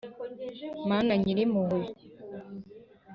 mana 0.89 1.11
nyirimpuhwe 1.21 1.85